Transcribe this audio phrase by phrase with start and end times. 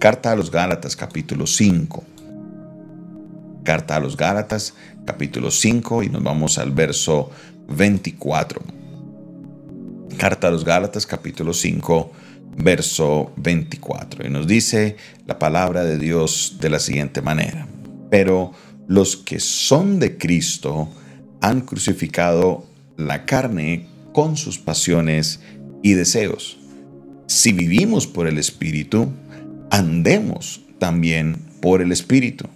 [0.00, 2.04] Carta a los Gálatas capítulo 5.
[3.62, 4.72] Carta a los Gálatas
[5.04, 7.30] capítulo 5 y nos vamos al verso
[7.68, 8.62] 24.
[10.16, 12.12] Carta a los Gálatas capítulo 5
[12.56, 17.68] verso 24 y nos dice la palabra de Dios de la siguiente manera.
[18.10, 18.52] Pero
[18.88, 20.88] los que son de Cristo
[21.42, 22.64] han crucificado
[22.96, 25.40] la carne con sus pasiones
[25.82, 26.56] y deseos.
[27.26, 29.12] Si vivimos por el Espíritu,
[29.70, 32.46] andemos también por el Espíritu.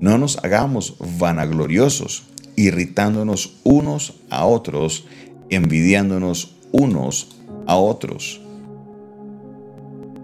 [0.00, 2.24] No nos hagamos vanagloriosos,
[2.56, 5.04] irritándonos unos a otros,
[5.50, 7.36] envidiándonos unos
[7.66, 8.40] a otros.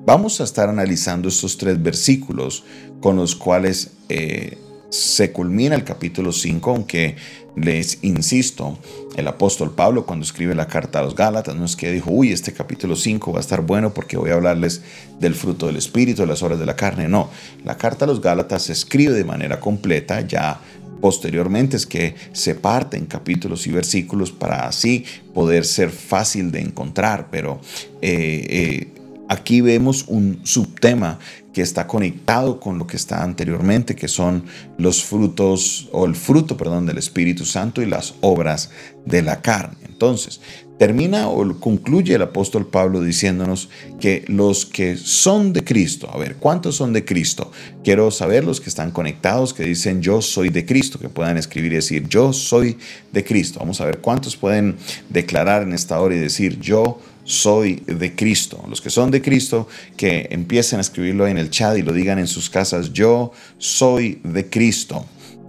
[0.05, 2.65] Vamos a estar analizando estos tres versículos
[3.01, 4.59] con los cuales eh,
[4.93, 7.17] se culmina el capítulo 5, aunque
[7.57, 8.79] les insisto,
[9.17, 12.31] el apóstol Pablo cuando escribe la carta a los Gálatas no es que dijo, uy,
[12.31, 14.83] este capítulo 5 va a estar bueno porque voy a hablarles
[15.19, 17.09] del fruto del Espíritu, de las obras de la carne.
[17.09, 17.31] No,
[17.65, 20.61] la carta a los Gálatas se escribe de manera completa, ya
[21.01, 26.61] posteriormente es que se parte en capítulos y versículos para así poder ser fácil de
[26.61, 27.61] encontrar, pero
[28.03, 28.89] eh, eh,
[29.29, 31.19] aquí vemos un subtema
[31.53, 34.45] que está conectado con lo que está anteriormente, que son
[34.79, 38.71] los frutos o el fruto, perdón, del Espíritu Santo y las obras
[39.05, 39.77] de la carne.
[39.87, 40.41] Entonces,
[40.79, 43.69] termina o concluye el apóstol Pablo diciéndonos
[44.01, 47.53] que los que son de Cristo, a ver, ¿cuántos son de Cristo?
[47.85, 51.73] Quiero saber los que están conectados, que dicen yo soy de Cristo, que puedan escribir
[51.73, 52.79] y decir yo soy
[53.13, 53.61] de Cristo.
[53.61, 54.77] Vamos a ver cuántos pueden
[55.09, 58.65] declarar en esta hora y decir yo soy de Cristo.
[58.69, 62.19] Los que son de Cristo, que empiecen a escribirlo en el chat y lo digan
[62.19, 65.07] en sus casas, yo soy de Cristo.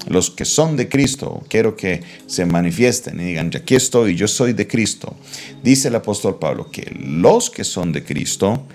[0.07, 4.53] Los que son de Cristo, quiero que se manifiesten y digan, aquí estoy, yo soy
[4.53, 5.15] de Cristo.
[5.63, 8.65] Dice el apóstol Pablo que los que son de Cristo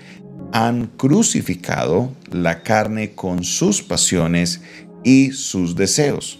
[0.51, 4.61] han crucificado la carne con sus pasiones
[5.03, 6.39] y sus deseos.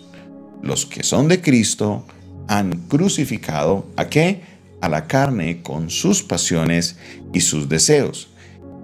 [0.64, 2.06] Los que son de Cristo
[2.48, 4.42] han crucificado a qué?
[4.82, 6.98] A la carne con sus pasiones
[7.34, 8.30] y sus deseos.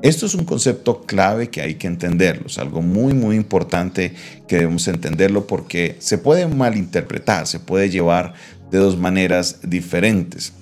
[0.01, 4.13] Esto es un concepto clave que hay que entenderlo, es algo muy muy importante
[4.47, 8.33] que debemos entenderlo porque se puede malinterpretar, se puede llevar
[8.69, 10.53] de dos maneras diferentes.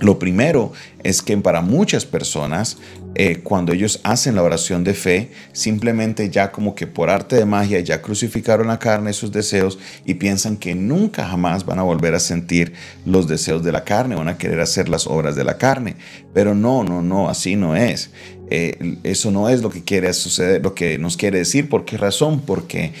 [0.00, 2.78] Lo primero es que para muchas personas,
[3.16, 7.44] eh, cuando ellos hacen la oración de fe, simplemente ya como que por arte de
[7.44, 12.14] magia ya crucificaron la carne, sus deseos, y piensan que nunca jamás van a volver
[12.14, 12.72] a sentir
[13.04, 15.96] los deseos de la carne, van a querer hacer las obras de la carne.
[16.32, 18.10] Pero no, no, no, así no es.
[18.52, 21.68] Eh, eso no es lo que quiere suceder, lo que nos quiere decir.
[21.68, 22.40] ¿Por qué razón?
[22.40, 22.92] Porque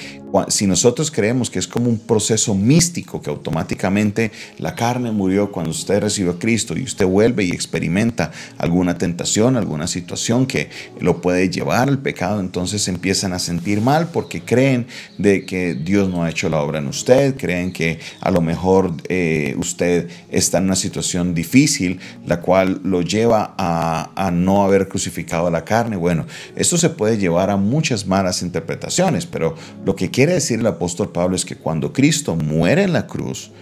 [0.48, 5.70] si nosotros creemos que es como un proceso místico, que automáticamente la carne murió cuando
[5.70, 10.70] usted recibió a Cristo y usted vuelve y experimenta alguna tentación, alguna situación que
[11.00, 14.86] lo puede llevar al pecado, entonces empiezan a sentir mal porque creen
[15.18, 18.94] de que Dios no ha hecho la obra en usted, creen que a lo mejor
[19.08, 24.88] eh, usted está en una situación difícil, la cual lo lleva a, a no haber
[24.88, 25.96] crucificado a la carne.
[25.96, 26.26] Bueno,
[26.56, 29.54] esto se puede llevar a muchas malas interpretaciones, pero
[29.84, 33.52] lo que quiere decir el apóstol Pablo es que cuando Cristo muere en la cruz,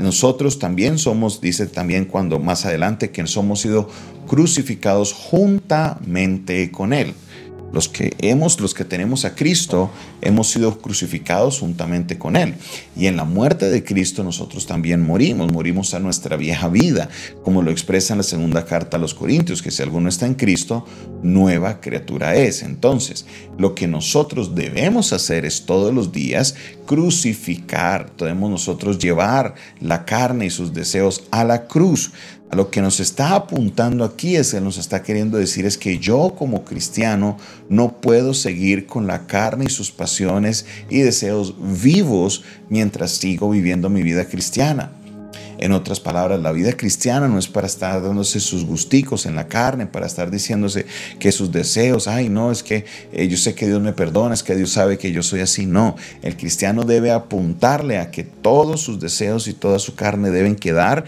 [0.00, 3.86] nosotros también somos, dice también cuando más adelante, que somos sido
[4.26, 7.12] crucificados juntamente con Él.
[7.72, 12.54] Los que hemos, los que tenemos a Cristo, hemos sido crucificados juntamente con Él.
[12.96, 17.08] Y en la muerte de Cristo nosotros también morimos, morimos a nuestra vieja vida,
[17.42, 20.34] como lo expresa en la segunda carta a los Corintios, que si alguno está en
[20.34, 20.86] Cristo,
[21.22, 22.62] nueva criatura es.
[22.62, 23.26] Entonces,
[23.58, 26.54] lo que nosotros debemos hacer es todos los días
[26.86, 32.12] crucificar, debemos nosotros llevar la carne y sus deseos a la cruz
[32.50, 35.98] a lo que nos está apuntando aquí es que nos está queriendo decir es que
[35.98, 37.38] yo como cristiano
[37.68, 43.88] no puedo seguir con la carne y sus pasiones y deseos vivos mientras sigo viviendo
[43.88, 44.90] mi vida cristiana.
[45.58, 49.46] En otras palabras, la vida cristiana no es para estar dándose sus gusticos en la
[49.46, 50.86] carne, para estar diciéndose
[51.18, 54.42] que sus deseos, ay, no, es que eh, yo sé que Dios me perdona, es
[54.42, 55.66] que Dios sabe que yo soy así.
[55.66, 60.56] No, el cristiano debe apuntarle a que todos sus deseos y toda su carne deben
[60.56, 61.04] quedar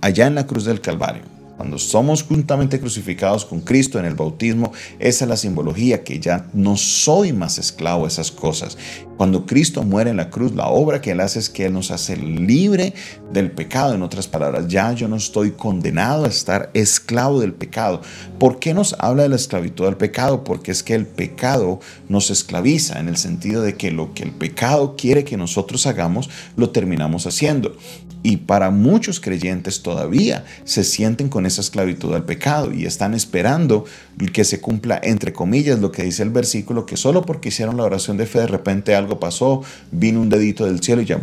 [0.00, 1.22] allá en la cruz del Calvario.
[1.56, 6.46] Cuando somos juntamente crucificados con Cristo en el bautismo, esa es la simbología que ya
[6.54, 8.78] no soy más esclavo de esas cosas.
[9.20, 11.90] Cuando Cristo muere en la cruz, la obra que Él hace es que Él nos
[11.90, 12.94] hace libre
[13.30, 13.92] del pecado.
[13.92, 18.00] En otras palabras, ya yo no estoy condenado a estar esclavo del pecado.
[18.38, 20.42] ¿Por qué nos habla de la esclavitud del pecado?
[20.42, 24.32] Porque es que el pecado nos esclaviza en el sentido de que lo que el
[24.32, 27.76] pecado quiere que nosotros hagamos, lo terminamos haciendo.
[28.22, 33.86] Y para muchos creyentes todavía se sienten con esa esclavitud al pecado y están esperando
[34.28, 37.84] que se cumpla, entre comillas, lo que dice el versículo, que solo porque hicieron la
[37.84, 41.20] oración de fe de repente algo pasó, vino un dedito del cielo y ya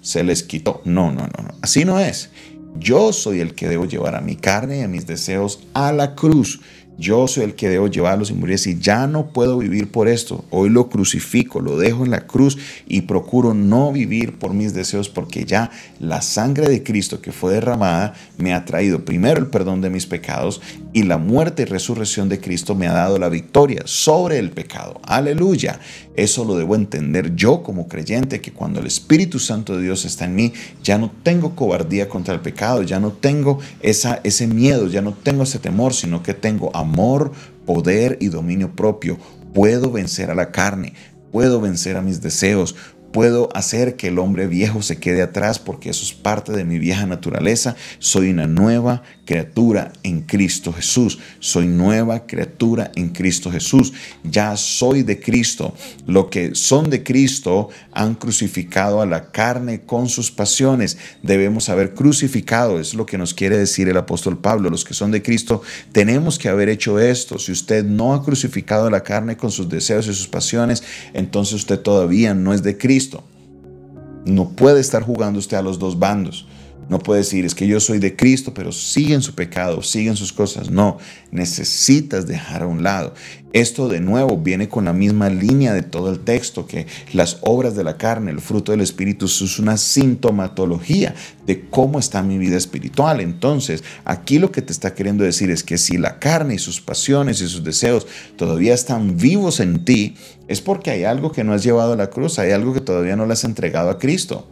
[0.00, 0.80] se les quitó.
[0.84, 1.54] No, no, no, no.
[1.60, 2.30] Así no es.
[2.78, 6.14] Yo soy el que debo llevar a mi carne y a mis deseos a la
[6.14, 6.60] cruz
[7.02, 8.58] yo soy el que debo llevarlos y morir.
[8.60, 12.56] Si ya no puedo vivir por esto, hoy lo crucifico, lo dejo en la cruz
[12.86, 17.54] y procuro no vivir por mis deseos porque ya la sangre de Cristo que fue
[17.54, 20.60] derramada me ha traído primero el perdón de mis pecados
[20.92, 25.00] y la muerte y resurrección de Cristo me ha dado la victoria sobre el pecado.
[25.04, 25.80] Aleluya.
[26.14, 30.26] Eso lo debo entender yo como creyente, que cuando el Espíritu Santo de Dios está
[30.26, 30.52] en mí,
[30.82, 35.44] ya no tengo cobardía contra el pecado, ya no tengo ese miedo, ya no tengo
[35.44, 36.91] ese temor, sino que tengo amor,
[37.66, 39.18] poder y dominio propio.
[39.54, 40.94] Puedo vencer a la carne,
[41.30, 42.74] puedo vencer a mis deseos,
[43.12, 46.78] puedo hacer que el hombre viejo se quede atrás porque eso es parte de mi
[46.78, 47.76] vieja naturaleza.
[47.98, 51.18] Soy una nueva criatura en Cristo Jesús.
[51.38, 53.92] Soy nueva criatura en Cristo Jesús.
[54.24, 55.74] Ya soy de Cristo.
[56.06, 60.98] Lo que son de Cristo han crucificado a la carne con sus pasiones.
[61.22, 62.80] Debemos haber crucificado.
[62.80, 64.70] Es lo que nos quiere decir el apóstol Pablo.
[64.70, 65.62] Los que son de Cristo
[65.92, 67.38] tenemos que haber hecho esto.
[67.38, 70.82] Si usted no ha crucificado a la carne con sus deseos y sus pasiones,
[71.14, 73.01] entonces usted todavía no es de Cristo.
[74.24, 76.46] No puede estar jugando usted a los dos bandos.
[76.88, 80.32] No puede decir, es que yo soy de Cristo, pero siguen su pecado, siguen sus
[80.32, 80.70] cosas.
[80.70, 80.98] No,
[81.30, 83.14] necesitas dejar a un lado.
[83.52, 87.76] Esto de nuevo viene con la misma línea de todo el texto, que las obras
[87.76, 91.14] de la carne, el fruto del Espíritu, es una sintomatología
[91.46, 93.20] de cómo está mi vida espiritual.
[93.20, 96.80] Entonces, aquí lo que te está queriendo decir es que si la carne y sus
[96.80, 98.06] pasiones y sus deseos
[98.36, 100.14] todavía están vivos en ti,
[100.48, 103.16] es porque hay algo que no has llevado a la cruz, hay algo que todavía
[103.16, 104.48] no le has entregado a Cristo.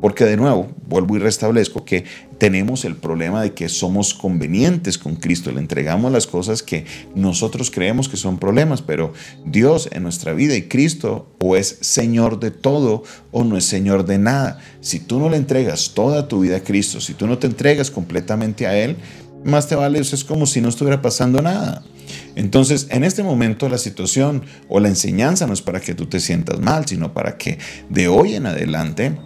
[0.00, 2.04] Porque de nuevo, vuelvo y restablezco que
[2.38, 6.84] tenemos el problema de que somos convenientes con Cristo, le entregamos las cosas que
[7.14, 9.14] nosotros creemos que son problemas, pero
[9.46, 14.04] Dios en nuestra vida y Cristo o es Señor de todo o no es Señor
[14.04, 14.60] de nada.
[14.80, 17.90] Si tú no le entregas toda tu vida a Cristo, si tú no te entregas
[17.90, 18.96] completamente a Él,
[19.44, 21.82] más te vale, es como si no estuviera pasando nada.
[22.34, 26.20] Entonces, en este momento la situación o la enseñanza no es para que tú te
[26.20, 27.58] sientas mal, sino para que
[27.88, 29.16] de hoy en adelante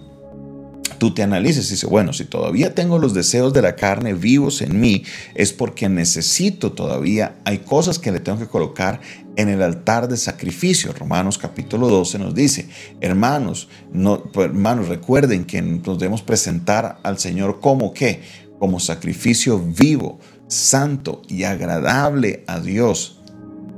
[1.01, 4.61] tú te analices y dices, bueno, si todavía tengo los deseos de la carne vivos
[4.61, 5.03] en mí,
[5.35, 9.01] es porque necesito todavía, hay cosas que le tengo que colocar
[9.35, 10.93] en el altar de sacrificio.
[10.93, 12.69] Romanos capítulo 12 nos dice,
[13.01, 18.21] hermanos, no, pues, hermanos, recuerden que nos debemos presentar al Señor como qué?
[18.59, 23.21] Como sacrificio vivo, santo y agradable a Dios.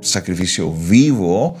[0.01, 1.55] Sacrificio vivo,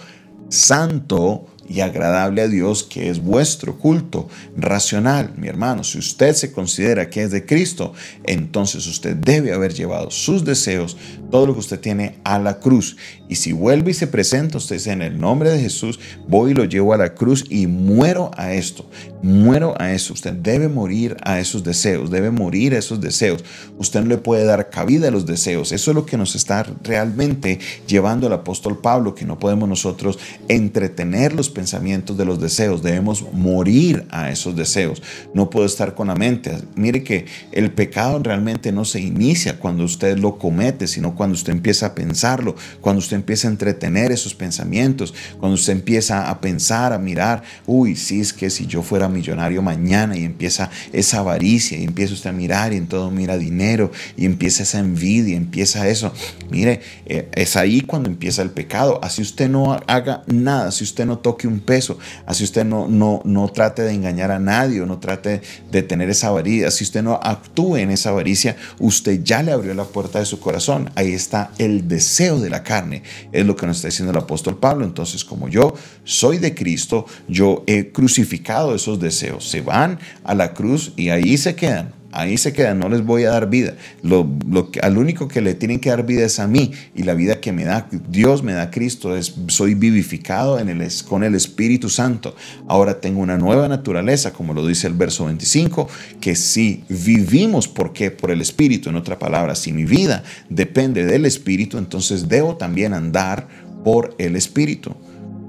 [0.49, 5.33] santo y agradable a Dios, que es vuestro culto racional.
[5.37, 7.93] Mi hermano, si usted se considera que es de Cristo,
[8.23, 10.95] entonces usted debe haber llevado sus deseos,
[11.31, 12.95] todo lo que usted tiene a la cruz.
[13.27, 16.53] Y si vuelve y se presenta, usted dice, en el nombre de Jesús, voy y
[16.53, 18.87] lo llevo a la cruz y muero a esto,
[19.23, 20.13] muero a eso.
[20.13, 23.43] Usted debe morir a esos deseos, debe morir a esos deseos.
[23.79, 25.71] Usted no le puede dar cabida a los deseos.
[25.71, 30.19] Eso es lo que nos está realmente llevando el apóstol Pablo, que no podemos nosotros
[30.47, 35.01] entretener los pensamientos de los deseos, debemos morir a esos deseos.
[35.33, 36.57] No puedo estar con la mente.
[36.75, 41.53] Mire que el pecado realmente no se inicia cuando usted lo comete, sino cuando usted
[41.53, 46.93] empieza a pensarlo, cuando usted empieza a entretener esos pensamientos, cuando usted empieza a pensar,
[46.93, 51.77] a mirar, uy, si es que si yo fuera millonario mañana y empieza esa avaricia
[51.77, 55.87] y empieza usted a mirar y en todo mira dinero y empieza esa envidia, empieza
[55.87, 56.13] eso.
[56.49, 58.99] Mire, eh, es ahí cuando empieza el pecado.
[59.01, 63.21] Así usted no haga nada, si usted no toque un peso, así usted no, no,
[63.25, 67.03] no trate de engañar a nadie o no trate de tener esa avaricia, si usted
[67.03, 70.91] no actúe en esa avaricia, usted ya le abrió la puerta de su corazón.
[70.95, 74.57] Ahí está el deseo de la carne, es lo que nos está diciendo el apóstol
[74.57, 74.85] Pablo.
[74.85, 75.73] Entonces, como yo
[76.03, 81.37] soy de Cristo, yo he crucificado esos deseos, se van a la cruz y ahí
[81.37, 83.75] se quedan ahí se queda, no les voy a dar vida.
[84.01, 84.27] Lo,
[84.71, 87.41] que, al único que le tienen que dar vida es a mí y la vida
[87.41, 90.59] que me da Dios, me da Cristo, es soy vivificado
[91.07, 92.35] con el Espíritu Santo.
[92.67, 95.89] Ahora tengo una nueva naturaleza, como lo dice el verso 25,
[96.21, 98.11] que si vivimos, ¿por qué?
[98.11, 102.93] Por el Espíritu, en otra palabra, si mi vida depende del Espíritu, entonces debo también
[102.93, 103.47] andar
[103.83, 104.95] por el Espíritu.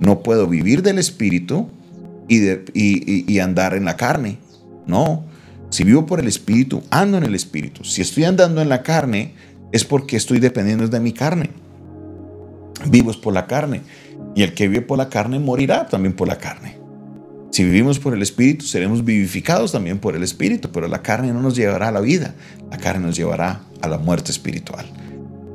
[0.01, 1.69] No puedo vivir del Espíritu
[2.29, 4.39] y, y andar en la carne.
[4.87, 5.25] No,
[5.75, 7.83] si vivo por el Espíritu, ando en el Espíritu.
[7.83, 9.35] Si estoy andando en la carne,
[9.73, 11.51] es porque estoy dependiendo de mi carne.
[12.87, 13.81] Vivo es por la carne.
[14.37, 16.79] Y el que vive por la carne morirá también por la carne.
[17.51, 21.43] Si vivimos por el Espíritu, seremos vivificados también por el Espíritu, pero la carne no
[21.43, 22.37] nos llevará a la vida,
[22.71, 24.87] la carne nos llevará a la muerte espiritual.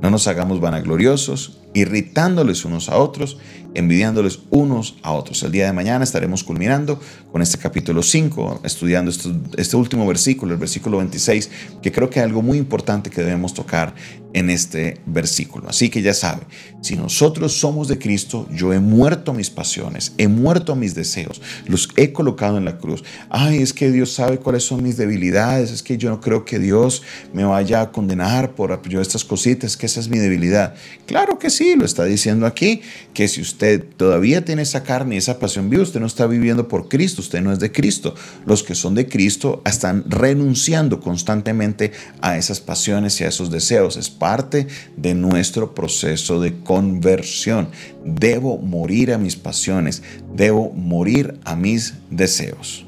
[0.01, 3.37] No nos hagamos vanagloriosos, irritándoles unos a otros,
[3.73, 5.43] envidiándoles unos a otros.
[5.43, 6.99] El día de mañana estaremos culminando
[7.31, 11.49] con este capítulo 5, estudiando este, último versículo, el versículo 26,
[11.81, 13.93] que creo que hay algo muy importante que debemos tocar
[14.33, 15.69] en este versículo.
[15.69, 16.43] Así que ya sabe,
[16.81, 21.89] si nosotros somos de Cristo, yo he muerto mis pasiones, he muerto mis deseos, los
[21.95, 23.03] he colocado en la cruz.
[23.29, 26.59] Ay, es que Dios sabe cuáles son mis debilidades, es que yo no creo que
[26.59, 30.75] Dios me vaya a condenar por yo estas cositas, que esa es mi debilidad.
[31.05, 32.81] Claro que sí, lo está diciendo aquí,
[33.13, 36.67] que si usted todavía tiene esa carne y esa pasión viva, usted no está viviendo
[36.67, 38.15] por Cristo, usted no es de Cristo.
[38.45, 43.97] Los que son de Cristo están renunciando constantemente a esas pasiones y a esos deseos.
[43.97, 47.69] Es parte de nuestro proceso de conversión.
[48.05, 50.01] Debo morir a mis pasiones,
[50.35, 52.85] debo morir a mis deseos.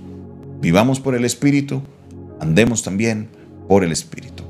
[0.62, 1.82] Vivamos por el Espíritu,
[2.40, 3.28] andemos también
[3.68, 4.41] por el Espíritu.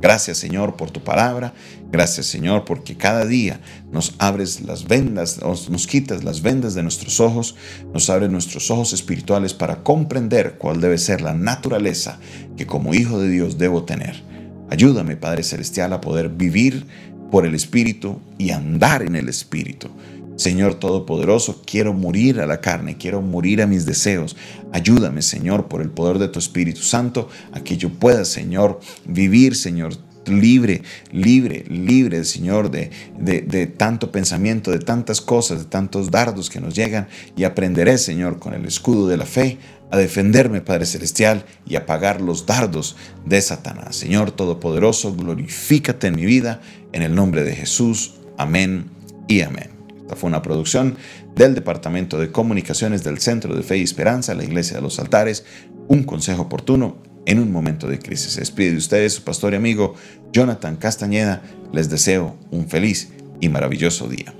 [0.00, 1.52] Gracias Señor por tu palabra.
[1.90, 3.60] Gracias Señor porque cada día
[3.92, 7.56] nos abres las vendas, nos quitas las vendas de nuestros ojos,
[7.92, 12.18] nos abres nuestros ojos espirituales para comprender cuál debe ser la naturaleza
[12.56, 14.22] que como hijo de Dios debo tener.
[14.70, 16.86] Ayúdame Padre Celestial a poder vivir
[17.30, 19.88] por el Espíritu y andar en el Espíritu.
[20.40, 24.36] Señor Todopoderoso, quiero morir a la carne, quiero morir a mis deseos.
[24.72, 29.54] Ayúdame, Señor, por el poder de tu Espíritu Santo, a que yo pueda, Señor, vivir,
[29.54, 30.80] Señor, libre,
[31.12, 36.58] libre, libre, Señor, de, de, de, tanto pensamiento, de tantas cosas, de tantos dardos que
[36.58, 37.08] nos llegan.
[37.36, 39.58] Y aprenderé, Señor, con el escudo de la fe,
[39.90, 43.94] a defenderme, Padre Celestial, y a apagar los dardos de Satanás.
[43.94, 48.14] Señor Todopoderoso, glorifícate en mi vida, en el nombre de Jesús.
[48.38, 48.86] Amén
[49.28, 49.69] y amén
[50.16, 50.96] fue una producción
[51.34, 55.44] del Departamento de Comunicaciones del Centro de Fe y Esperanza, la Iglesia de los Altares,
[55.88, 58.32] un consejo oportuno en un momento de crisis.
[58.32, 59.94] Se despide de ustedes su pastor y amigo
[60.32, 61.42] Jonathan Castañeda.
[61.72, 64.34] Les deseo un feliz y maravilloso día.